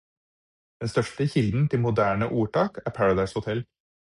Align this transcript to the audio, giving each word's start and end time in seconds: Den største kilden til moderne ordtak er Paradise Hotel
Den 0.81 0.87
største 0.93 1.27
kilden 1.33 1.69
til 1.69 1.79
moderne 1.85 2.25
ordtak 2.41 2.73
er 2.85 2.89
Paradise 2.97 3.33
Hotel 3.33 3.65